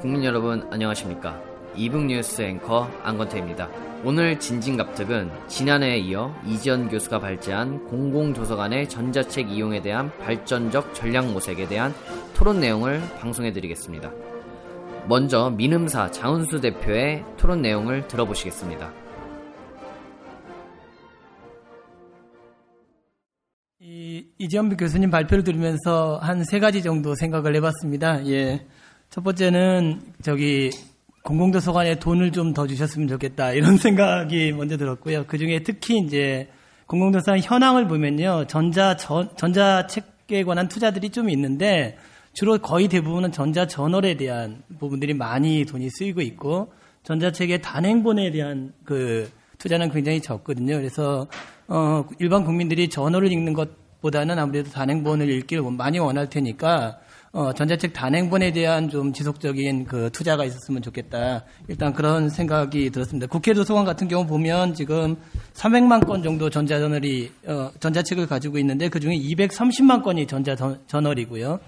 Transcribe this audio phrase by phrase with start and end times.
[0.00, 1.40] 국민 여러분 안녕하십니까
[1.74, 3.68] 이북 뉴스 앵커 안건태입니다
[4.04, 11.92] 오늘 진진갑특은 지난해에 이어 이지연 교수가 발제한 공공도서관의 전자책 이용에 대한 발전적 전략 모색에 대한
[12.34, 14.12] 토론 내용을 방송해 드리겠습니다
[15.08, 18.92] 먼저 민음사 장은수 대표의 토론 내용을 들어보시겠습니다
[23.80, 28.26] 이, 이지연비 교수님 발표를 들으면서 한 세 가지 정도 생각을 해봤습니다.
[28.26, 28.66] 예.
[29.10, 30.70] 첫 번째는 저기
[31.22, 35.24] 공공도서관에 돈을 좀 더 주셨으면 좋겠다 이런 생각이 먼저 들었고요.
[35.26, 36.48] 그 중에 특히 이제
[36.86, 38.46] 공공도서관 현황을 보면요.
[38.48, 41.96] 전자 전, 전자책에 관한 투자들이 좀 있는데
[42.34, 46.72] 주로 거의 대부분은 전자 저널에 대한 부분들이 많이 돈이 쓰이고 있고
[47.04, 50.76] 전자책의 단행본에 대한 그 투자는 굉장히 적거든요.
[50.76, 51.26] 그래서
[51.66, 56.98] 어, 일반 국민들이 저널을 읽는 것보다는 아무래도 단행본을 읽기를 많이 원할 테니까
[57.32, 61.44] 어, 전자책 단행본에 대한 좀 지속적인 그 투자가 있었으면 좋겠다.
[61.68, 63.26] 일단 그런 생각이 들었습니다.
[63.26, 65.16] 국회 도서관 같은 경우 보면 지금
[65.52, 71.60] 300만 건 정도 전자저널이 어, 전자책을 가지고 있는데 그 중에 230만 건이 전자저널이고요.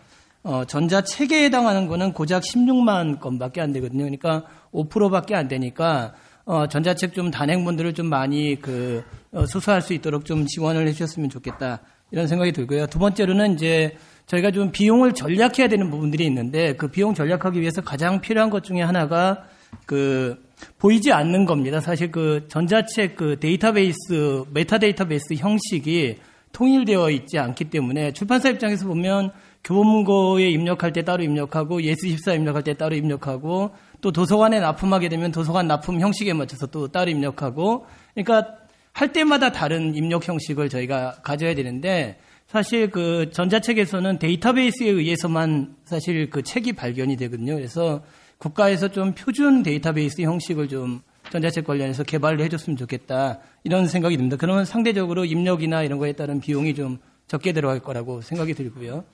[0.42, 4.04] 어, 전자책에 해당하는 거는 고작 16만 건밖에 안 되거든요.
[4.04, 6.14] 그러니까 5%밖에 안 되니까
[6.46, 11.80] 어, 전자책 좀 단행본들을 좀 많이 그 어, 수서할 수 있도록 좀 지원을 해주셨으면 좋겠다
[12.10, 12.86] 이런 생각이 들고요.
[12.86, 13.96] 두 번째로는 이제
[14.30, 18.80] 저희가 좀 비용을 절약해야 되는 부분들이 있는데 그 비용 절약하기 위해서 가장 필요한 것 중에
[18.80, 19.42] 하나가
[19.86, 20.40] 그
[20.78, 21.80] 보이지 않는 겁니다.
[21.80, 26.18] 사실 그 전자책 그 데이터베이스 메타 데이터베이스 형식이
[26.52, 29.32] 통일되어 있지 않기 때문에 출판사 입장에서 보면
[29.64, 35.66] 교보문고에 입력할 때 따로 입력하고 예스24 입력할 때 따로 입력하고 또 도서관에 납품하게 되면 도서관
[35.66, 38.54] 납품 형식에 맞춰서 또 따로 입력하고 그러니까
[38.92, 42.18] 할 때마다 다른 입력 형식을 저희가 가져야 되는데
[42.50, 47.54] 사실 그 전자책에서는 데이터베이스에 의해서만 사실 그 책이 발견이 되거든요.
[47.54, 48.02] 그래서
[48.38, 51.00] 국가에서 좀 표준 데이터베이스 형식을 좀
[51.30, 54.36] 전자책 관련해서 개발을 해줬으면 좋겠다 이런 생각이 듭니다.
[54.36, 59.04] 그러면 상대적으로 입력이나 이런 거에 따른 비용이 좀 적게 들어갈 거라고 생각이 들고요.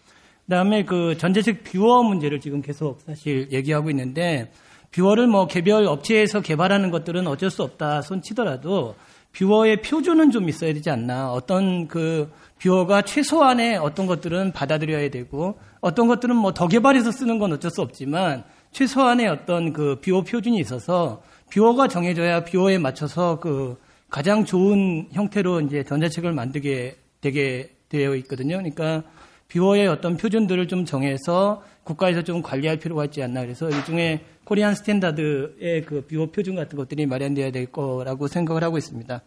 [0.46, 4.50] 그다음에 그 전자책 뷰어 문제를 지금 계속 사실 얘기하고 있는데
[4.92, 8.94] 뷰어를 뭐 개별 업체에서 개발하는 것들은 어쩔 수 없다 손치더라도
[9.36, 11.30] 뷰어의 표준은 좀 있어야 되지 않나.
[11.30, 17.52] 어떤 그 뷰어가 최소한의 어떤 것들은 받아들여야 되고 어떤 것들은 뭐 더 개발해서 쓰는 건
[17.52, 23.76] 어쩔 수 없지만 최소한의 어떤 그 뷰어 표준이 있어서 뷰어가 정해져야 뷰어에 맞춰서 그
[24.08, 28.56] 가장 좋은 형태로 이제 전자책을 만들게 되게 되어 있거든요.
[28.56, 29.02] 그러니까
[29.48, 33.42] 뷰어의 어떤 표준들을 좀 정해서 국가에서 좀 관리할 필요가 있지 않나.
[33.42, 39.22] 그래서 일종의 Korean standard의 그 뷰어 표준 같은 것들이 마련돼야 될 거라고 생각을 하고 있습니다.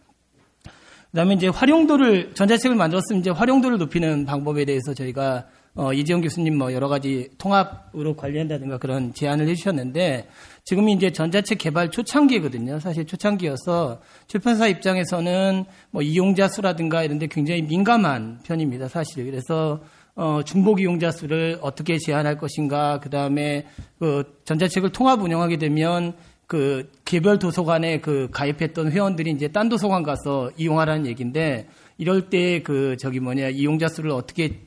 [1.10, 6.72] 그다음에 이제 활용도를 전자책을 만들었으면 이제 활용도를 높이는 방법에 대해서 저희가 어, 이지영 교수님 뭐
[6.72, 10.28] 여러 가지 통합으로 관리한다든가 그런 제안을 해주셨는데
[10.64, 12.80] 지금 이제 전자책 개발 초창기거든요.
[12.80, 18.88] 사실 초창기여서 출판사 입장에서는 뭐 이용자 수라든가 이런데 굉장히 민감한 편입니다.
[18.88, 19.80] 사실 그래서
[20.14, 23.66] 어, 중복 이용자 수를 어떻게 제한할 것인가, 그 다음에
[23.98, 26.14] 그 전자책을 통합 운영하게 되면
[26.46, 32.96] 그 개별 도서관에 그 가입했던 회원들이 이제 딴 도서관 가서 이용하라는 얘기인데 이럴 때 그
[32.98, 34.60] 저기 뭐냐 이용자 수를 어떻게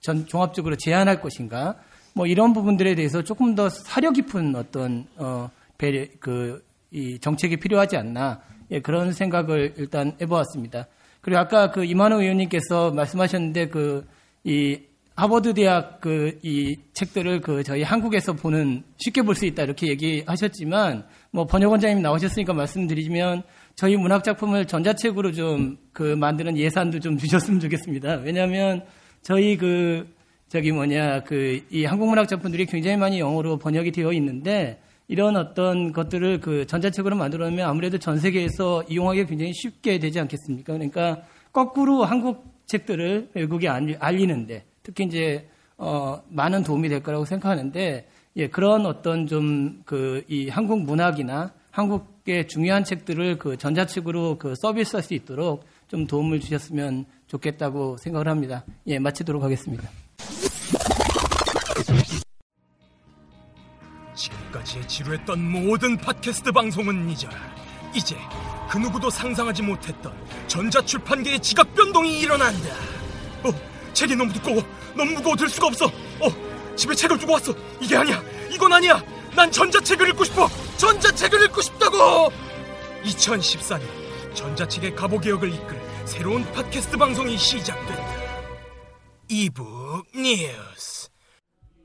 [0.00, 1.76] 전 종합적으로 제한할 것인가,
[2.14, 8.40] 뭐 이런 부분들에 대해서 조금 더 사려 깊은 어떤 어 배려 그이 정책이 필요하지 않나
[8.70, 10.86] 예, 그런 생각을 일단 해보았습니다.
[11.20, 14.78] 그리고 아까 그 이만호 의원님께서 말씀하셨는데 그 이
[15.20, 21.04] 하버드 대학 그 이 책들을 그 저희 한국에서 보는 쉽게 볼 수 있다 이렇게 얘기하셨지만
[21.30, 23.42] 뭐 번역 원장님 나오셨으니까 말씀드리면
[23.76, 28.20] 저희 문학 작품을 전자책으로 좀 그 만드는 예산도 좀 주셨으면 좋겠습니다.
[28.24, 28.84] 왜냐하면
[29.22, 30.06] 저희 그
[30.48, 35.92] 저기 뭐냐 그 이 한국 문학 작품들이 굉장히 많이 영어로 번역이 되어 있는데 이런 어떤
[35.92, 40.72] 것들을 그 전자책으로 만들어놓으면 아무래도 전 세계에서 이용하기 굉장히 쉽게 되지 않겠습니까?
[40.72, 41.22] 그러니까
[41.52, 48.86] 거꾸로 한국 책들을 외국에 알리는데 특히 이제 어, 많은 도움이 될 거라고 생각하는데 예, 그런
[48.86, 55.64] 어떤 좀 그 이 한국 문학이나 한국의 중요한 책들을 그 전자책으로 그 서비스할 수 있도록
[55.88, 58.64] 좀 도움을 주셨으면 좋겠다고 생각을 합니다.
[58.86, 59.88] 예, 마치도록 하겠습니다.
[64.14, 67.34] 지금까지 지루했던 모든 팟캐스트 방송은 잊어라.
[67.94, 68.16] 이제
[68.68, 70.12] 그 누구도 상상하지 못했던
[70.46, 72.68] 전자출판계의 지각 변동이 일어난다.
[73.44, 73.50] 어,
[74.00, 74.62] 책이 너무 두꺼워.
[74.96, 75.84] 너무 무거워 들 수가 없어.
[75.86, 77.52] 어, 집에 책을 두고 왔어.
[77.82, 78.22] 이게 아니야.
[78.50, 79.02] 이건 아니야.
[79.36, 80.48] 난 전자책을 읽고 싶어.
[80.78, 82.32] 전자책을 읽고 싶다고.
[83.04, 83.82] 2014년
[84.32, 88.02] 전자책의 가보개혁을 이끌 새로운 팟캐스트 방송이 시작된다.
[89.28, 91.10] e-book news.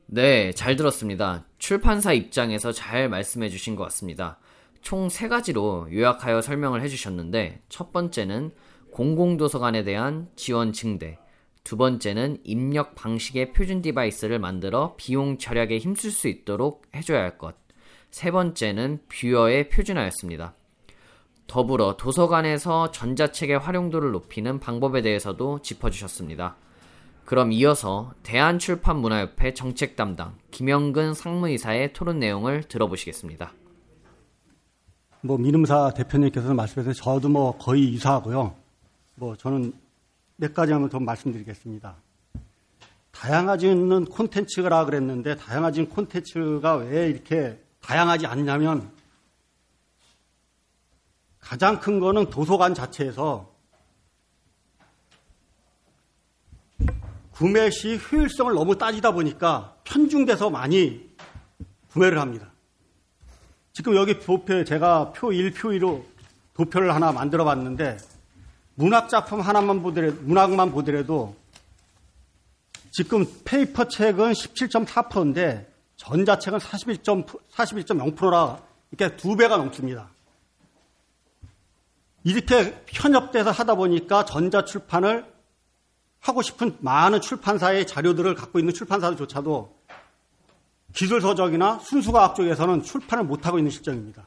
[0.08, 1.46] 네, 잘 들었습니다.
[1.58, 4.40] 출판사 입장에서 잘 말씀해 주신 것 같습니다.
[4.82, 8.52] 총 세 가지로 요약하여 설명을 해 주셨는데, 첫 번째는
[8.94, 11.18] 공공도서관에 대한 지원 증대,
[11.66, 17.56] 두 번째는 입력 방식의 표준 데이터베이스를 만들어 비용 절약에 힘쓸 수 있도록 해줘야 할 것,
[18.12, 20.54] 세 번째는 뷰어의 표준화였습니다.
[21.48, 26.56] 더불어 도서관에서 전자책의 활용도를 높이는 방법에 대해서도 짚어주셨습니다.
[27.26, 33.54] 그럼 이어서 대한출판문화협회 정책 담당 김영근 상무이사의 토론 내용을 들어보시겠습니다.
[35.22, 38.56] 뭐 민음사 대표님께서 말씀하신 저도 뭐 거의 이사하고요.
[39.16, 39.74] 뭐 저는
[40.38, 41.96] 몇 가지만 더 말씀드리겠습니다.
[43.12, 48.92] 다양해지는 콘텐츠라 그랬는데 다양해진 콘텐츠가 왜 이렇게 다양하지 않냐면
[51.40, 53.54] 가장 큰 거는 도서관 자체에서
[57.32, 61.10] 구매 시 효율성을 너무 따지다 보니까 편중돼서 많이
[61.92, 62.52] 구매를 합니다.
[63.74, 66.04] 지금 여기 도표 제가 표 1, 표 2로
[66.54, 67.98] 도표를 하나 만들어 봤는데
[68.76, 71.36] 문학 작품 하나만 보더라도 문학만 보더라도
[72.92, 78.62] 지금 paper 책은 17.4%인데 전자책은 41.0%라
[78.92, 80.10] 이렇게 두 배가 넘습니다.
[82.24, 85.26] 이렇게 편협돼서 하다 보니까 전자 출판을
[86.20, 89.76] 하고 싶은 많은 출판사의 자료들을 갖고 있는 출판사조차도
[90.96, 94.24] 기술 서적이나 순수과학 쪽에서는 출판을 못하고 있는 실정입니다.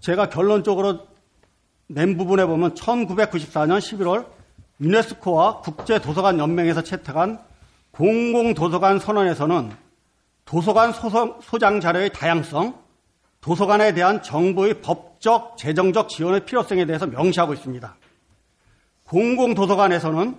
[0.00, 1.06] 제가 결론적으로
[1.88, 4.26] 낸 부분에 보면 1994년 11월
[4.80, 7.38] 유네스코와 국제도서관 연맹에서 채택한
[7.92, 9.72] 공공도서관 선언에서는
[10.44, 12.78] 도서관 소장 자료의 다양성,
[13.40, 17.96] 도서관에 대한 정부의 법적, 재정적 지원의 필요성에 대해서 명시하고 있습니다.
[19.04, 20.36] 공공도서관에서는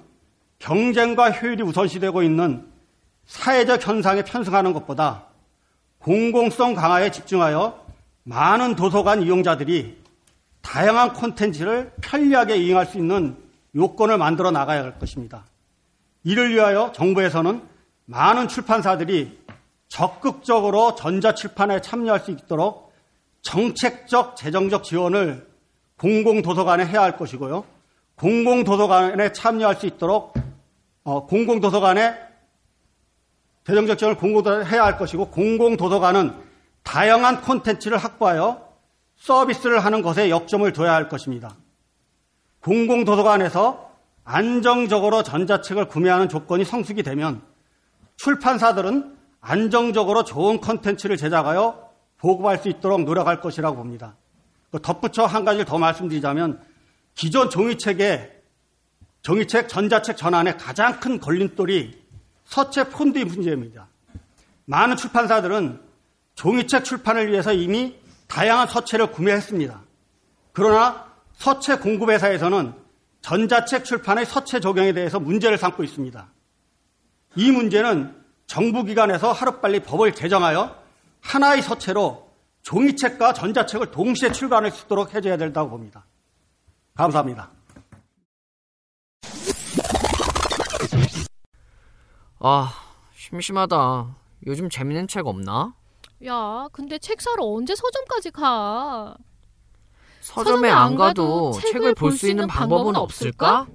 [0.59, 2.67] 경쟁과 효율이 우선시되고 있는
[3.25, 5.25] 사회적 현상에 편승하는 것보다
[5.99, 7.85] 공공성 강화에 집중하여
[8.23, 10.06] 많은 도서관 이용자들이
[10.67, 13.37] 다양한 콘텐츠를 편리하게 이용할 수 있는
[13.73, 15.45] 요건을 만들어 나가야 할 것입니다.
[16.25, 17.61] 이를 위하여 정부에서는
[18.03, 19.39] 많은 출판사들이
[19.87, 22.91] 적극적으로 전자출판에 참여할 수 있도록
[23.43, 25.47] 정책적, 재정적 지원을
[25.99, 27.63] 공공도서관에 해야 할 것이고요.
[28.15, 30.33] 공공도서관에 참여할 수 있도록
[31.05, 32.13] 어, 공공도서관에
[33.65, 36.33] 재정적 지원을 공공도서관에 해야 할 것이고 공공도서관은
[36.83, 38.66] 다양한 콘텐츠를 확보하여
[39.17, 41.55] 서비스를 하는 것에 역점을 둬야 할 것입니다.
[42.61, 43.91] 공공도서관에서
[44.23, 47.41] 안정적으로 전자책을 구매하는 조건이 성숙이 되면
[48.17, 51.87] 출판사들은 안정적으로 좋은 콘텐츠를 제작하여
[52.17, 54.15] 보급할 수 있도록 노력할 것이라고 봅니다.
[54.71, 56.61] 그 덧붙여 한 가지를 더 말씀드리자면
[57.15, 58.37] 기존 종이책의
[59.21, 61.97] 종이책, 전자책 전환의 가장 큰 걸림돌이
[62.45, 63.87] 서체 폰드의 문제입니다.
[64.65, 65.79] 많은 출판사들은
[66.35, 67.95] 종이책 출판을 위해서 이미
[68.27, 69.81] 다양한 서체를 구매했습니다.
[70.53, 72.73] 그러나 서체 공급회사에서는
[73.21, 76.27] 전자책 출판의 서체 적용에 대해서 문제를 삼고 있습니다.
[77.35, 78.15] 이 문제는
[78.47, 80.75] 정부기관에서 하루빨리 법을 제정하여
[81.21, 82.31] 하나의 서체로
[82.63, 86.05] 종이책과 전자책을 동시에 출간할 수 있도록 해줘야 된다고 봅니다.
[86.95, 87.51] 감사합니다.
[92.39, 92.73] 아,
[93.15, 94.15] 심심하다.
[94.47, 95.73] 요즘 재밌는 책 없나?
[96.25, 99.15] 야, 근데 책 사러 언제 서점까지 가?
[100.21, 103.67] 서점에 안 가도 책을 볼 수 있는 방법은 없을까?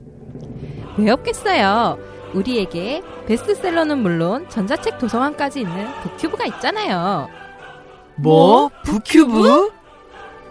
[0.98, 1.98] 왜 없겠어요?
[2.34, 7.28] 우리에게 베스트셀러는 물론 전자책 도서관까지 있는 북큐브가 있잖아요.
[8.16, 8.68] 뭐?
[8.84, 9.70] 북큐브?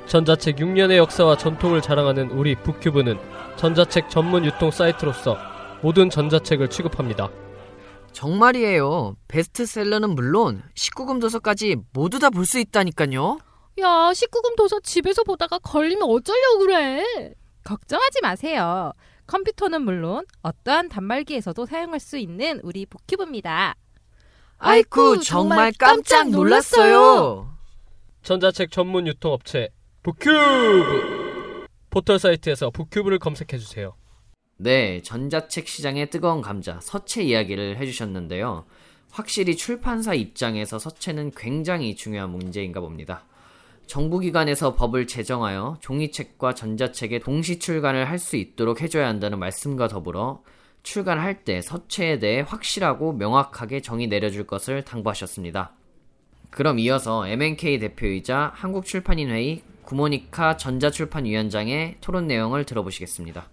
[0.08, 3.20] 전자책 6년의 역사와 전통을 자랑하는 우리 북큐브는
[3.58, 5.38] 전자책 전문 유통 사이트로서
[5.82, 7.30] 모든 전자책을 취급합니다.
[8.13, 9.15] 정말이에요.
[9.27, 13.39] 베스트셀러는 물론 19금 도서까지 모두 다 볼 수 있다니까요.
[13.80, 17.03] 야, 19금 도서 집에서 보다가 걸리면 어쩌려고 그래?
[17.63, 18.91] 걱정하지 마세요.
[19.27, 23.75] 컴퓨터는 물론 어떠한 단말기에서도 사용할 수 있는 우리 북큐브입니다.
[24.58, 27.50] 아이쿠, 정말 깜짝 놀랐어요.
[28.24, 29.70] 전자책 전문 유통업체
[30.03, 33.96] 북큐브 포털 사이트에서 북큐브를 검색해 주세요.
[34.63, 38.65] 네, 전자책 시장의 뜨거운 감자, 서체 이야기를 해주셨는데요.
[39.10, 43.25] 확실히 출판사 입장에서 서체는 굉장히 중요한 문제인가 봅니다.
[43.88, 50.44] 정부기관에서 법을 제정하여 종이책과 전자책의 동시 출간을 할 수 있도록 해줘야 한다는 말씀과 더불어
[50.84, 55.74] 출간할 때 서체에 대해 확실하고 명확하게 정의 내려줄 것을 당부하셨습니다.
[56.51, 63.50] 그럼 이어서 MNK 대표이자 한국출판인회의 구모니카 전자출판위원장의 토론 내용을 들어보시겠습니다.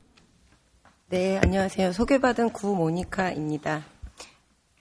[1.11, 1.93] 네, 안녕하세요.
[1.93, 3.83] 소개받은 구 모니카입니다.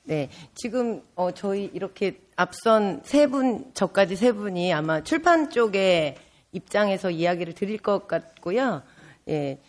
[0.04, 6.16] 네, 지금 어, 저희 이렇게 앞선 세 분, 저까지 세 분이 아마 출판 쪽의
[6.52, 8.84] 입장에서 이야기를 드릴 것 같고요.
[9.30, 9.62] 예,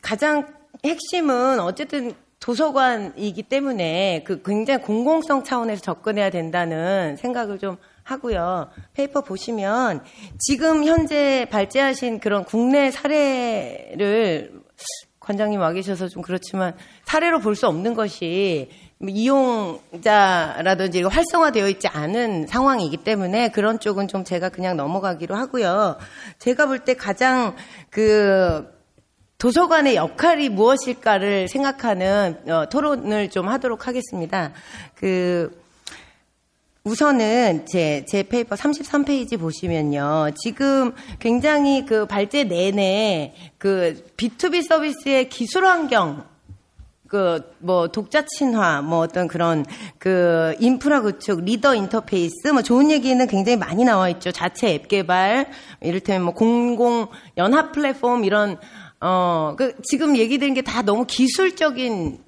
[0.00, 8.70] 가장 핵심은 어쨌든 도서관이기 때문에 그 굉장히 공공성 차원에서 접근해야 된다는 생각을 좀 하고요.
[8.94, 10.02] paper 보시면
[10.38, 14.62] 지금 현재 발제하신 그런 국내 사례를
[15.22, 16.74] 관장님 와 계셔서 좀 그렇지만
[17.04, 24.48] 사례로 볼 수 없는 것이 이용자라든지 활성화되어 있지 않은 상황이기 때문에 그런 쪽은 좀 제가
[24.48, 25.96] 그냥 넘어가기로 하고요.
[26.38, 27.56] 제가 볼 때 가장
[27.90, 28.66] 그
[29.38, 34.52] 도서관의 역할이 무엇일까를 생각하는 어, 토론을 좀 하도록 하겠습니다.
[34.94, 35.61] 그
[36.84, 40.30] 우선은 제, 제 paper 33페이지 보시면요.
[40.36, 46.24] 지금 굉장히 그 발제 내내 그 B2B 서비스의 기술 환경
[47.08, 49.64] 그 뭐 독자 친화 뭐 어떤 그런
[49.98, 55.46] 그 인프라 구축 리더 인터페이스 뭐 좋은 얘기는 굉장히 많이 나와 있죠 자체 앱 개발
[55.80, 58.58] 이를테면 뭐 공공 연합 플랫폼 이런
[59.00, 62.18] 어, 그, 지금 얘기된 게다 너무 기술적인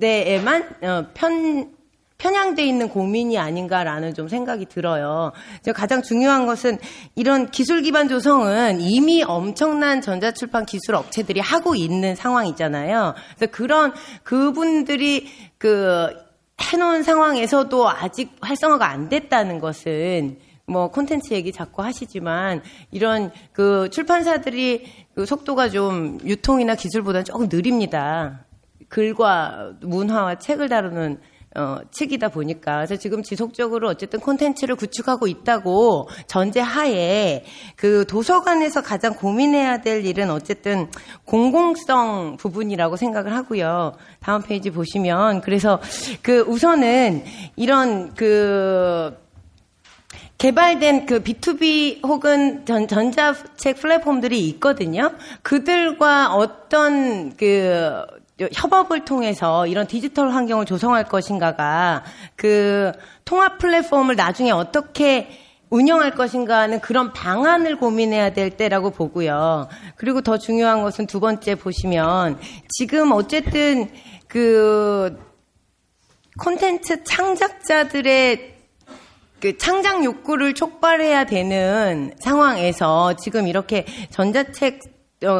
[0.00, 1.70] 데에만, 어, 편,
[2.18, 5.32] 편향돼 있는 고민이 아닌가라는 좀 생각이 들어요.
[5.74, 6.78] 가장 중요한 것은
[7.14, 13.14] 이런 기술 기반 조성은 이미 엄청난 전자출판 기술 업체들이 하고 있는 상황이잖아요.
[13.36, 13.92] 그래서 그런
[14.22, 16.08] 그분들이 그
[16.60, 24.86] 해놓은 상황에서도 아직 활성화가 안 됐다는 것은 뭐 콘텐츠 얘기 자꾸 하시지만 이런 그 출판사들이
[25.14, 28.46] 그 속도가 좀 유통이나 기술보다는 조금 느립니다.
[28.88, 31.20] 글과 문화와 책을 다루는
[31.56, 37.44] 어, 책이다 보니까 그래서 지금 지속적으로 어쨌든 콘텐츠를 구축하고 있다고 전제하에
[37.76, 40.90] 그 도서관에서 가장 고민해야 될 일은 어쨌든
[41.24, 43.94] 공공성 부분이라고 생각을 하고요.
[44.20, 45.80] 다음 페이지 보시면 그래서
[46.22, 47.24] 그 우선은
[47.56, 49.16] 이런 그
[50.38, 55.12] 개발된 그 B2B 혹은 전, 전자책 플랫폼들이 있거든요.
[55.42, 58.04] 그들과 어떤 그
[58.38, 62.04] 협업을 통해서 이런 디지털 환경을 조성할 것인가가
[62.36, 62.92] 그
[63.24, 65.28] 통합 플랫폼을 나중에 어떻게
[65.70, 69.68] 운영할 것인가 하는 그런 방안을 고민해야 될 때라고 보고요.
[69.96, 72.38] 그리고 더 중요한 것은 두 번째 보시면
[72.68, 73.90] 지금 어쨌든
[74.28, 75.18] 그
[76.38, 78.54] 콘텐츠 창작자들의
[79.40, 84.95] 그 창작 욕구를 촉발해야 되는 상황에서 지금 이렇게 전자책 어,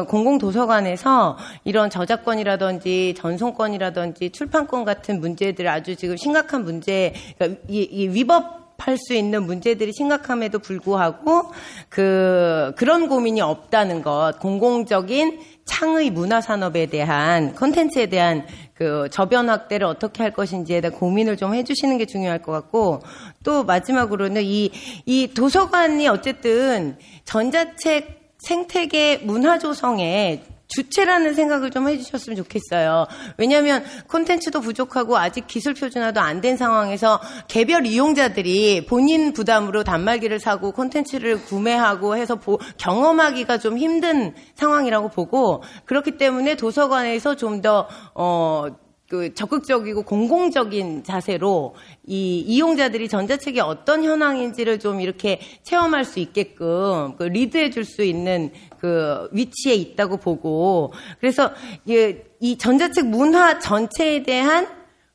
[0.07, 8.57] 공공도서관에서 이런 저작권이라든지 전송권이라든지 출판권 같은 문제들 아주 지금 심각한 문제, 그러니까 이, 이 위법
[8.79, 11.51] 할수 있는 문제들이 심각함에도 불구하고
[11.89, 19.87] 그 그런 고민이 없다는 것 공공적인 창의 문화 산업에 대한 콘텐츠에 대한 그 저변 확대를
[19.87, 23.01] 어떻게 할 것인지에 대한 고민을 좀 해주시는 게 중요할 것 같고
[23.43, 24.71] 또 마지막으로는 이
[25.05, 33.07] 이 도서관이 어쨌든 전자책 생태계 문화 조성에 주체라는 생각을 좀 해주셨으면 좋겠어요.
[33.37, 40.71] 왜냐하면 콘텐츠도 부족하고 아직 기술 표준화도 안 된 상황에서 개별 이용자들이 본인 부담으로 단말기를 사고
[40.71, 48.67] 콘텐츠를 구매하고 해서 보, 경험하기가 좀 힘든 상황이라고 보고 그렇기 때문에 도서관에서 좀더 어,
[49.09, 57.23] 그 적극적이고 공공적인 자세로 이 이용자들이 전자책이 어떤 현황인지를 좀 이렇게 체험할 수 있게끔 그
[57.23, 61.51] 리드해 줄 수 있는 그 위치에 있다고 보고 그래서
[61.85, 64.67] 이 전자책 문화 전체에 대한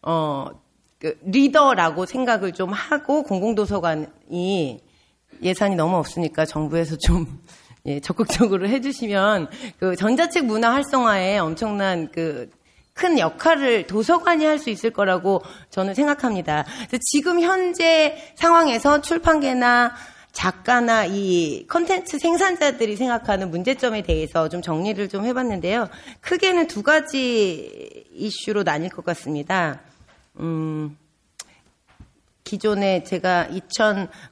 [0.02, 0.62] 어
[1.02, 4.80] 그 리더라고 생각을 좀 하고 공공도서관이
[5.42, 7.26] 예산이 너무 없으니까 정부에서 좀
[7.86, 9.48] 예, 적극적으로 해주시면
[9.80, 12.48] 그 전자책 문화 활성화에 엄청난 그
[12.94, 16.64] 큰 역할을 도서관이 할 수 있을 거라고 저는 생각합니다.
[17.10, 19.94] 지금 현재 상황에서 출판계나
[20.32, 25.88] 작가나 이 컨텐츠 생산자들이 생각하는 문제점에 대해서 좀 정리를 좀 해봤는데요.
[26.20, 29.80] 크게는 두 가지 이슈로 나뉠 것 같습니다.
[30.38, 30.96] 음,
[32.44, 33.48] 기존에 제가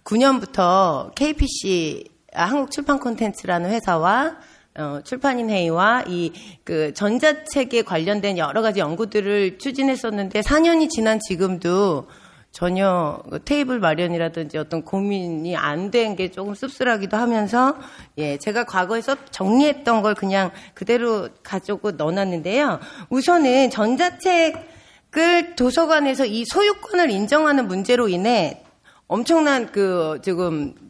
[0.05, 4.37] 2009년부터 KPC 아, 한국출판 콘텐츠라는 회사와
[4.79, 6.33] 어, 출판인 회의와 이
[6.65, 12.07] 그 전자책에 관련된 여러 가지 연구들을 추진했었는데 4년이 지난 지금도
[12.53, 17.77] 전혀 테이블 마련이라든지 어떤 고민이 안 된 게 조금 씁쓸하기도 하면서
[18.19, 22.81] 예 제가 과거에 써 정리했던 걸 그냥 그대로 가지고 넣어놨는데요.
[23.11, 28.63] 우선은 전자책을 도서관에서 이 소유권을 인정하는 문제로 인해
[29.07, 30.90] 엄청난 그 지금 그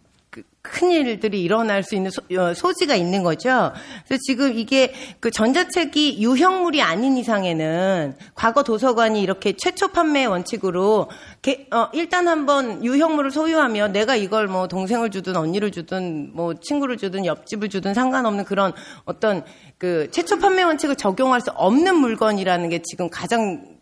[0.62, 3.72] 큰 일들이 일어날 수 있는 소, 지가 있는 거죠.
[4.06, 11.08] 그래서 지금 이게 그 전자책이 유형물이 아닌 이상에는 과거 도서관이 이렇게 최초 판매 원칙으로
[11.40, 16.98] 게, 어, 일단 한번 유형물을 소유하면 내가 이걸 뭐 동생을 주든 언니를 주든 뭐 친구를
[16.98, 18.72] 주든 옆집을 주든 상관없는 그런
[19.06, 19.44] 어떤
[19.78, 23.79] 그 최초 판매 원칙을 적용할 수 없는 물건이라는 게 지금 가장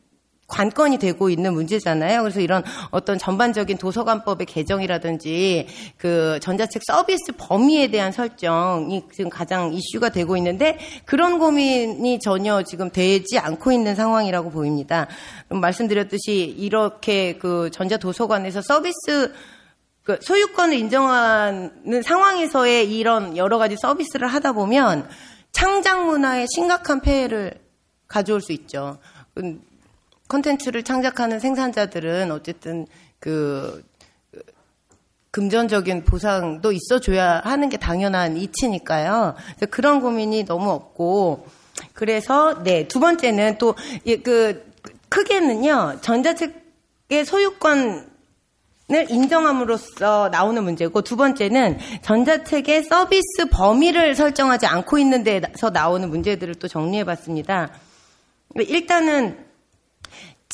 [0.49, 2.23] 관건이 되고 있는 문제잖아요.
[2.23, 10.09] 그래서 이런 어떤 전반적인 도서관법의 개정이라든지 그 전자책 서비스 범위에 대한 설정이 지금 가장 이슈가
[10.09, 15.07] 되고 있는데 그런 고민이 전혀 지금 되지 않고 있는 상황이라고 보입니다.
[15.49, 19.33] 말씀드렸듯이 이렇게 그 전자 도서관에서 서비스
[20.03, 25.07] 그 소유권을 인정하는 상황에서의 이런 여러 가지 서비스를 하다 보면
[25.53, 27.53] 창작 문화에 심각한 폐해를
[28.07, 28.99] 가져올 수 있죠.
[30.29, 32.87] 컨텐츠를 창작하는 생산자들은 어쨌든
[33.19, 33.83] 그
[35.31, 39.35] 금전적인 보상도 있어줘야 하는 게 당연한 이치니까요.
[39.71, 41.47] 그런 고민이 너무 없고
[41.93, 43.75] 그래서 네 두 번째는 또
[44.23, 44.67] 그
[45.09, 48.09] 크게는요 전자책의 소유권
[48.91, 56.55] 을 인정함으로써 나오는 문제고 두 번째는 전자책의 서비스 범위를 설정하지 않고 있는 데서 나오는 문제들을
[56.55, 57.71] 또 정리해 봤습니다.
[58.57, 59.48] 일단은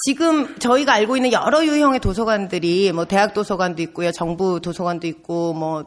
[0.03, 5.85] 지금 저희가 알고 있는 여러 유형의 도서관들이 뭐 대학 도서관도 있고요, 정부 도서관도 있고 뭐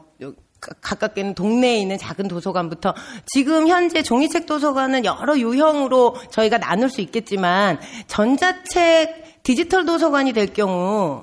[0.60, 2.94] 가깝게는 동네에 있는 작은 도서관부터
[3.26, 11.22] 지금 현재 종이책 도서관은 여러 유형으로 저희가 나눌 수 있겠지만 전자책 디지털 도서관이 될 경우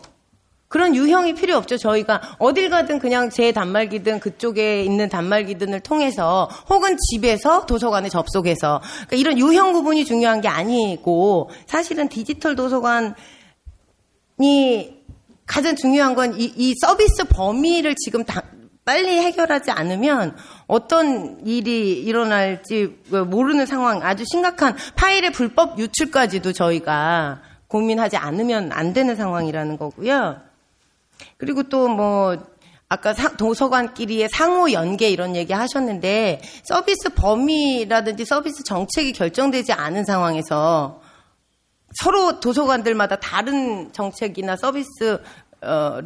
[0.76, 1.78] 그런 유형이 필요 없죠.
[1.78, 9.16] 저희가 어딜 가든 그냥 제 단말기든 그쪽에 있는 단말기든을 통해서 혹은 집에서 도서관에 접속해서 그러니까
[9.16, 13.14] 이런 유형 구분이 중요한 게 아니고 사실은 디지털 도서관이
[15.46, 18.44] 가장 중요한 건 이 이 서비스 범위를 지금 다,
[18.84, 20.36] 빨리 해결하지 않으면
[20.68, 22.98] 어떤 일이 일어날지
[23.30, 30.44] 모르는 상황, 아주 심각한 파일의 불법 유출까지도 저희가 고민하지 않으면 안 되는 상황이라는 거고요.
[31.38, 32.38] 그리고 또뭐
[32.88, 41.02] 아까 도서관끼리의 상호 연계 이런 얘기 하셨는데 서비스 범위라든지 서비스 정책이 결정되지 않은 상황에서
[41.96, 45.20] 서로 도서관들마다 다른 정책이나 서비스를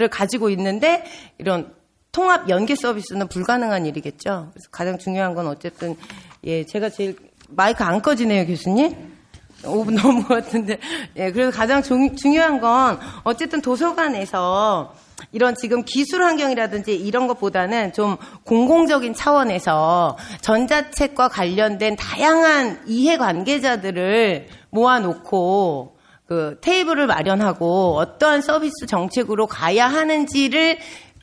[0.09, 1.03] 가지고 있는데
[1.37, 1.73] 이런
[2.11, 4.49] 통합 연계 서비스는 불가능한 일이겠죠.
[4.51, 5.95] 그래서 가장 중요한 건 어쨌든
[6.43, 7.17] 예 제가 제일
[7.49, 9.18] 마이크 안 꺼지네요 교수님.
[9.63, 10.77] 5분 넘은 것 같은데.
[11.15, 14.93] 예 그래서 가장 중, 중요한 건 어쨌든 도서관에서
[15.31, 25.97] 이런 지금 기술 환경이라든지 이런 것보다는 좀 공공적인 차원에서 전자책과 관련된 다양한 이해 관계자들을 모아놓고
[26.25, 30.77] 그 테이블을 마련하고 어떠한 서비스 정책으로 가야 하는지를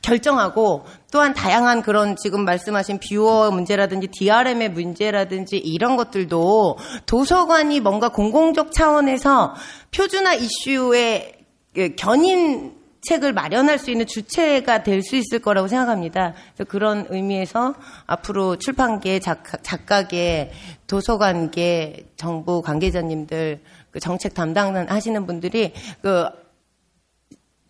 [0.07, 8.71] 결정하고 또한 다양한 그런 지금 말씀하신 뷰어 문제라든지 DRM의 문제라든지 이런 것들도 도서관이 뭔가 공공적
[8.71, 9.53] 차원에서
[9.93, 11.33] 표준화 이슈의
[11.75, 16.33] 그 견인 책을 마련할 수 있는 주체가 될 수 있을 거라고 생각합니다.
[16.53, 20.51] 그래서 그런 의미에서 앞으로 출판계, 작가, 작가계,
[20.87, 26.25] 도서관계, 정부 관계자님들, 그 정책 담당하시는 분들이 그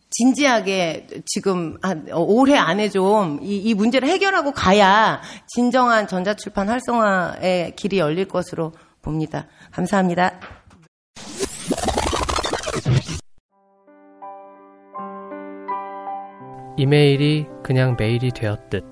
[0.09, 8.27] 진지하게 지금 한 올해 안에 좀 이 문제를 해결하고 가야 진정한 전자출판 활성화의 길이 열릴
[8.27, 9.47] 것으로 봅니다.
[9.71, 10.39] 감사합니다.
[16.77, 18.83] 이메일이 그냥 메일이 되었듯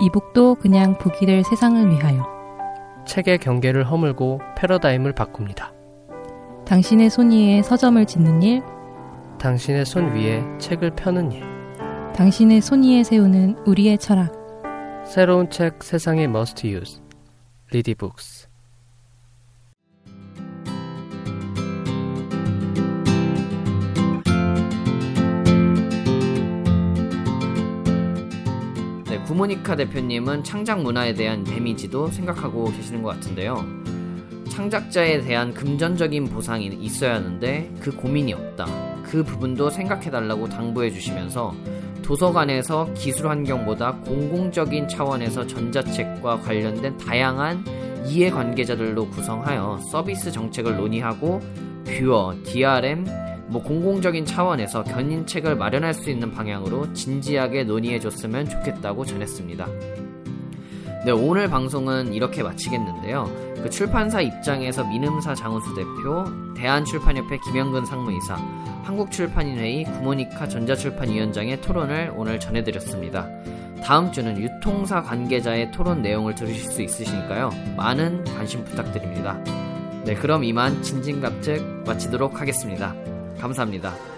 [0.00, 2.24] e-book도 그냥 book이 될 세상을 위하여
[3.06, 5.72] 책의 경계를 허물고 패러다임을 바꿉니다.
[6.66, 8.62] 당신의 손 위에 서점을 짓는 일
[9.40, 11.42] 당신의 손 위에 책을 펴는 일
[12.14, 14.30] 당신의 손 위에 세우는 우리의 철학
[15.06, 17.00] 새로운 책 세상의 must use
[17.70, 18.50] 리디북스
[29.26, 33.64] 구모니카 대표님은 창작 문화에 대한 데미지도 생각하고 계시는 것 같은데요.
[34.48, 38.89] 창작자에 대한 금전적인 보상이 있어야 하는데 그 고민이 없다.
[39.10, 41.52] 그 부분도 생각해달라고 당부해 주시면서
[42.02, 47.64] 도서관에서 기술 환경보다 공공적인 차원에서 전자책과 관련된 다양한
[48.06, 51.40] 이해 관계자들로 구성하여 서비스 정책을 논의하고
[51.84, 53.04] 뷰어, DRM,
[53.48, 59.66] 뭐 공공적인 차원에서 견인책을 마련할 수 있는 방향으로 진지하게 논의해 줬으면 좋겠다고 전했습니다.
[61.02, 63.24] 네, 오늘 방송은 이렇게 마치겠는데요.
[63.62, 68.34] 그 출판사 입장에서 민음사 장우수 대표, 대한출판협회 김영근 상무이사,
[68.84, 73.26] 한국출판인회의 구모니카 전자출판위원장의 토론을 오늘 전해드렸습니다.
[73.82, 77.48] 다음 주는 유통사 관계자의 토론 내용을 들으실 수 있으시니까요.
[77.78, 79.42] 많은 관심 부탁드립니다.
[80.04, 82.94] 네, 그럼 이만 진진갑책 마치도록 하겠습니다.
[83.40, 84.09] 감사합니다.